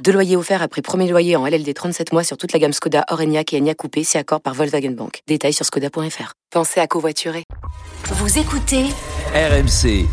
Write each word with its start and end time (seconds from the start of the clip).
Deux 0.00 0.12
loyers 0.12 0.36
offerts 0.36 0.62
après 0.62 0.82
premier 0.82 1.08
loyer 1.08 1.36
en 1.36 1.46
LLD 1.46 1.72
37 1.72 2.12
mois 2.12 2.24
sur 2.24 2.36
toute 2.36 2.52
la 2.52 2.58
gamme 2.58 2.72
Skoda, 2.72 3.04
Orenia 3.10 3.42
et 3.52 3.58
Enya 3.58 3.74
Coupé, 3.74 4.02
si 4.02 4.18
accord 4.18 4.40
par 4.40 4.54
Volkswagen 4.54 4.90
Bank. 4.92 5.20
Détails 5.28 5.52
sur 5.52 5.64
skoda.fr. 5.64 6.32
Pensez 6.50 6.80
à 6.80 6.86
covoiturer. 6.86 7.44
Vous 8.04 8.38
écoutez 8.38 8.86
RMC, 9.34 10.06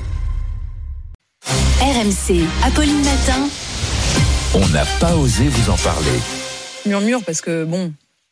RMC. 1.82 2.46
Apolline 2.64 3.04
Matin. 3.04 3.48
on 4.54 4.68
n'a 4.70 4.86
pas 5.00 5.16
osé 5.16 5.48
vous 5.48 5.72
en 5.72 5.78
parler. 5.78 6.20
murmure 6.86 7.24
parce 7.26 7.42
que 7.42 7.64
bon. 7.64 7.92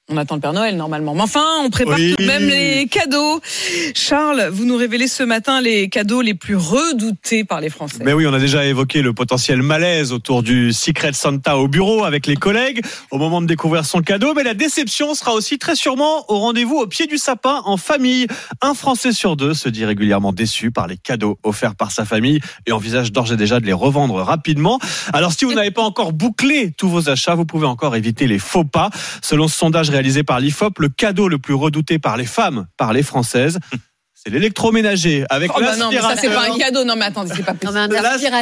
On 0.09 0.15
attend 0.15 0.35
le 0.35 0.41
Père 0.41 0.53
Noël 0.53 0.77
normalement. 0.77 1.13
Mais 1.13 1.21
enfin, 1.21 1.43
on 1.65 1.69
prépare 1.69 1.95
Oui. 1.97 2.15
tout 2.17 2.23
de 2.23 2.27
même 2.27 2.47
les 2.47 2.87
cadeaux. 2.87 3.41
Charles, 3.93 4.47
vous 4.53 4.63
nous 4.63 4.77
révélez 4.77 5.07
ce 5.09 5.21
matin 5.21 5.59
les 5.59 5.89
cadeaux 5.89 6.21
les 6.21 6.33
plus 6.33 6.55
redoutés 6.55 7.43
par 7.43 7.59
les 7.59 7.69
Français. 7.69 8.03
Mais 8.05 8.13
oui, 8.13 8.25
on 8.25 8.33
a 8.33 8.39
déjà 8.39 8.63
évoqué 8.63 9.01
le 9.01 9.11
potentiel 9.11 9.61
malaise 9.61 10.13
autour 10.13 10.43
du 10.43 10.71
Secret 10.71 11.11
Santa 11.11 11.57
au 11.57 11.67
bureau 11.67 12.05
avec 12.05 12.25
les 12.25 12.37
collègues 12.37 12.81
au 13.11 13.17
moment 13.17 13.41
de 13.41 13.47
découvrir 13.47 13.83
son 13.83 13.99
cadeau. 13.99 14.33
Mais 14.33 14.43
la 14.43 14.53
déception 14.53 15.13
sera 15.13 15.33
aussi 15.33 15.57
très 15.57 15.75
sûrement 15.75 16.23
au 16.31 16.37
rendez-vous 16.39 16.77
au 16.77 16.87
pied 16.87 17.07
du 17.07 17.17
sapin 17.17 17.61
en 17.65 17.75
famille. 17.75 18.27
Un 18.61 18.75
Français 18.75 19.11
sur 19.11 19.35
deux 19.35 19.53
se 19.53 19.67
dit 19.67 19.83
régulièrement 19.83 20.31
déçu 20.31 20.71
par 20.71 20.87
les 20.87 20.95
cadeaux 20.95 21.37
offerts 21.43 21.75
par 21.75 21.91
sa 21.91 22.05
famille 22.05 22.39
et 22.65 22.71
envisage 22.71 23.11
d'ores 23.11 23.33
et 23.33 23.37
déjà 23.37 23.59
de 23.59 23.65
les 23.65 23.73
revendre 23.73 24.15
rapidement. 24.21 24.79
Alors 25.11 25.33
si 25.33 25.43
vous 25.43 25.53
n'avez 25.53 25.71
pas 25.71 25.81
encore 25.83 26.13
bouclé 26.13 26.71
tous 26.77 26.87
vos 26.87 27.09
achats, 27.09 27.35
vous 27.35 27.45
pouvez 27.45 27.67
encore 27.67 27.97
éviter 27.97 28.25
les 28.27 28.39
faux 28.39 28.63
pas. 28.63 28.89
Selon 29.21 29.49
ce 29.49 29.57
sondage 29.57 29.89
réalisé 29.97 30.21
par 30.21 30.39
l'IFOP, 30.39 30.77
le 30.77 30.89
cadeau 30.89 31.27
le 31.27 31.39
plus 31.39 31.55
redouté 31.55 31.97
par 31.97 32.17
les 32.17 32.27
femmes, 32.27 32.67
par 32.77 32.93
les 32.93 33.01
Françaises, 33.01 33.57
c'est 34.27 34.33
l'électroménager 34.33 35.23
avec 35.29 35.51
Oh 35.55 35.59
bah 35.61 35.77
non, 35.77 35.89
mais 35.89 36.01
ça 36.01 36.15
c'est 36.19 36.29
pas 36.29 36.43
un 36.51 36.57
cadeau. 36.57 36.83
Non 36.83 36.95
mais 36.97 37.05
attendez, 37.05 37.31
c'est 37.35 37.43
pas 37.45 37.53
possible. 37.53 37.95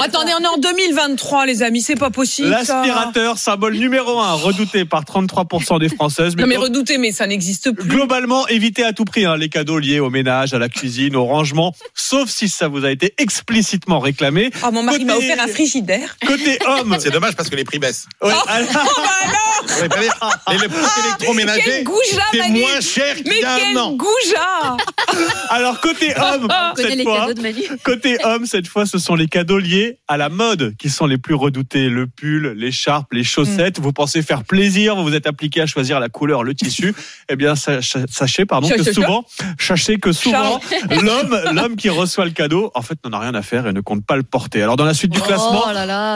Attendez, 0.04 0.32
on 0.40 0.44
est 0.44 0.48
en 0.48 0.58
2023 0.58 1.46
les 1.46 1.62
amis, 1.62 1.82
c'est 1.82 1.96
pas 1.96 2.10
possible. 2.10 2.50
ça. 2.64 2.78
L'aspirateur, 2.78 3.38
symbole 3.38 3.76
numéro 3.76 4.20
un, 4.20 4.34
redouté 4.34 4.86
par 4.86 5.04
33% 5.04 5.80
des 5.80 5.90
Françaises. 5.90 6.36
Non 6.38 6.48
mais 6.48 6.58
redouté, 6.58 6.98
mais 6.98 7.12
ça 7.12 7.28
n'existe 7.28 7.72
plus. 7.72 7.88
globalement, 7.88 8.48
évitez 8.48 8.84
à 8.84 8.94
tout 8.94 9.06
prix 9.06 9.26
hein, 9.26 9.38
les 9.38 9.50
cadeaux 9.50 9.78
liés 9.80 10.00
au 10.00 10.10
ménage, 10.10 10.54
à 10.54 10.60
la 10.60 10.70
cuisine, 10.70 11.16
au 11.16 11.26
rangement, 11.26 11.76
sauf 11.94 12.30
si 12.30 12.50
ça 12.50 12.68
vous 12.68 12.84
a 12.84 12.90
été 12.92 13.14
explicitement 13.20 14.00
réclamé. 14.00 14.50
Oh, 14.66 14.72
mon 14.72 14.82
mari 14.84 14.98
Côté- 15.00 15.06
m'a 15.06 15.18
offert 15.18 15.40
un 15.44 15.48
frigidaire. 15.48 16.16
Côté 16.26 16.58
homme, 16.66 16.96
C'est 17.00 17.12
dommage 17.12 17.36
parce 17.36 17.50
que 17.50 17.56
les 17.56 17.64
prix 17.64 17.78
baissent. 17.80 18.08
ouais, 18.24 18.32
alors- 18.48 18.70
Oh 18.76 19.02
bah 19.02 19.10
alors 19.22 19.88
pas 20.46 20.52
les- 20.52 20.58
les 20.58 20.62
les 20.64 20.68
produits 20.70 20.90
électroménagers, 21.06 21.62
Quel 21.66 21.84
goujat, 21.84 22.22
c'est 22.32 22.50
moins 22.50 22.82
cher 22.82 23.16
qu'il 23.16 23.28
Mais 23.30 23.40
y 23.42 23.44
a 23.44 23.54
un 23.54 23.58
quel 23.60 23.78
an. 23.78 23.92
goujat 23.94 24.78
alors 25.50 25.75
côté 25.82 26.14
homme, 26.18 26.48
cette 26.76 27.02
fois, 27.04 27.28
côté 27.84 28.18
homme, 28.24 28.46
cette 28.46 28.68
fois, 28.68 28.86
ce 28.86 28.98
sont 28.98 29.16
les 29.16 29.28
cadeaux 29.28 29.60
liés 29.60 30.00
à 30.08 30.18
la 30.18 30.30
mode 30.30 30.76
qui 30.78 30.90
sont 30.90 31.06
les 31.06 31.18
plus 31.18 31.36
redoutés. 31.36 31.90
Le 31.90 32.08
pull, 32.08 32.54
l'écharpe, 32.58 33.12
les 33.14 33.22
Mm. 33.22 33.26
chaussettes. 33.26 33.80
Vous 33.80 33.92
pensez 33.94 34.22
faire 34.22 34.44
plaisir, 34.44 34.96
vous 34.96 35.04
vous 35.04 35.14
êtes 35.16 35.28
appliqué 35.28 35.62
à 35.62 35.66
choisir 35.66 36.00
la 36.00 36.10
couleur, 36.10 36.44
le 36.44 36.54
tissu. 36.54 36.94
Eh 37.30 37.36
bien, 37.36 37.56
sa- 37.56 37.82
sa- 37.82 38.06
sachez, 38.08 38.46
pardon, 38.46 38.70
que 38.70 38.84
souvent, 38.94 39.26
sachez 39.60 39.98
que 39.98 40.12
souvent, 40.12 40.60
l'homme, 40.92 41.38
l'homme 41.54 41.76
qui 41.76 41.90
reçoit 41.90 42.26
le 42.26 42.32
cadeau, 42.32 42.72
en 42.76 42.82
fait, 42.84 42.98
n'en 43.04 43.14
a 43.18 43.20
rien 43.20 43.34
à 43.34 43.42
faire 43.42 43.66
et 43.68 43.74
ne 43.74 43.82
compte 43.82 44.06
pas 44.06 44.16
le 44.16 44.22
porter. 44.24 44.62
Alors, 44.62 44.76
dans 44.76 44.86
la 44.86 44.94
suite 44.94 45.12
du 45.12 45.20
classement, 45.22 45.64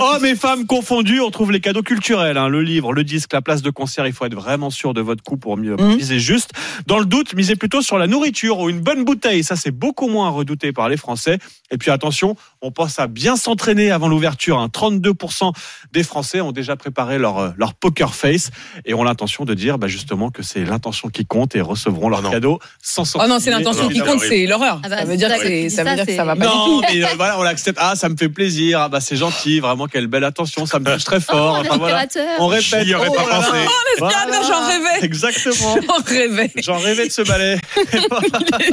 hommes 0.02 0.26
et 0.26 0.36
femmes 0.36 0.66
confondus, 0.68 1.20
on 1.22 1.32
trouve 1.32 1.52
les 1.52 1.60
cadeaux 1.62 1.82
culturels, 1.82 2.38
hein, 2.38 2.48
le 2.48 2.62
livre, 2.62 2.94
le 2.94 3.04
disque, 3.04 3.34
la 3.34 3.42
place 3.42 3.62
de 3.64 3.70
concert. 3.72 4.06
Il 4.06 4.14
faut 4.14 4.26
être 4.26 4.36
vraiment 4.36 4.70
sûr 4.70 4.94
de 4.94 5.02
votre 5.02 5.24
coup 5.24 5.38
pour 5.38 5.58
mieux 5.58 5.76
Mhm. 5.78 5.96
miser 5.96 6.20
juste. 6.20 6.52
Dans 6.86 7.00
le 7.00 7.06
doute, 7.06 7.34
misez 7.34 7.56
plutôt 7.56 7.82
sur 7.82 7.98
la 7.98 8.06
nourriture 8.08 8.60
ou 8.60 8.70
une 8.70 8.80
bonne 8.82 9.04
bouteille. 9.04 9.44
Ça, 9.50 9.56
c'est 9.56 9.72
beaucoup 9.72 10.08
moins 10.10 10.30
redouté 10.30 10.72
par 10.74 10.90
les 10.90 10.98
Français. 10.98 11.40
Et 11.72 11.78
puis 11.80 11.90
attention, 11.90 12.36
on 12.62 12.70
pense 12.72 13.00
à 13.00 13.08
bien 13.08 13.36
s'entraîner 13.36 13.90
avant 13.90 14.08
l'ouverture. 14.08 14.60
hein. 14.60 14.70
32% 14.72 15.54
des 15.92 16.04
Français 16.04 16.40
ont 16.40 16.52
déjà 16.52 16.76
préparé 16.76 17.18
leur, 17.18 17.40
euh, 17.40 17.50
leur 17.58 17.74
poker 17.74 18.14
face 18.14 18.52
et 18.86 18.94
ont 18.94 19.04
l'intention 19.04 19.46
de 19.46 19.56
dire 19.56 19.80
bah, 19.80 19.88
justement 19.88 20.30
que 20.30 20.44
c'est 20.44 20.64
l'intention 20.64 21.10
qui 21.10 21.26
compte 21.26 21.56
et 21.56 21.62
recevront 21.62 22.10
leur 22.10 22.20
Oh 22.20 22.24
non. 22.26 22.30
cadeau 22.30 22.60
sans 22.80 23.16
Oh 23.16 23.26
non, 23.28 23.40
c'est 23.40 23.50
l'intention 23.50 23.88
qui 23.90 24.02
compte, 24.02 24.20
c'est 24.20 24.46
l'horreur. 24.46 24.82
Ah 24.84 24.90
bah, 24.90 24.98
ça 25.00 25.06
veut 25.06 25.18
dire 25.18 25.30
ça, 25.30 25.38
que 25.40 25.44
ça 25.44 25.48
dis 25.50 25.64
veut 25.64 25.70
ça, 25.70 25.96
dire 25.96 26.06
que 26.06 26.16
ça 26.16 26.26
va 26.26 26.36
pas 26.36 26.46
du 26.46 26.52
tout. 26.52 26.56
Non, 26.58 26.82
mais 26.82 27.04
euh, 27.04 27.08
voilà, 27.18 27.40
on 27.40 27.42
l'accepte. 27.42 27.80
Ah, 27.82 27.96
ça 27.96 28.08
me 28.10 28.16
fait 28.18 28.30
plaisir. 28.30 28.82
Ah, 28.82 28.90
bah, 28.90 29.00
c'est 29.02 29.16
gentil. 29.16 29.60
Vraiment, 29.62 29.88
quelle 29.88 30.06
belle 30.06 30.26
attention. 30.26 30.68
Ça 30.68 30.78
me 30.78 30.86
touche 30.94 31.06
très 31.06 31.20
fort. 31.22 31.58
Enfin, 31.62 31.78
voilà. 31.78 32.06
On 32.38 32.46
répète. 32.46 32.86
J'y 32.86 32.94
aurais 32.94 33.08
Oh 33.10 33.14
pas 33.16 33.24
pensé. 33.24 33.58
L'aspirateur, 34.00 34.44
j'en 34.44 34.68
rêvais. 34.68 35.06
Exactement. 35.06 35.76
J'en 35.88 36.04
rêvais. 36.06 36.52
J'en 36.62 36.78
rêvais 36.78 37.08
de 37.08 37.12
ce 37.12 37.22
balai. 37.24 37.58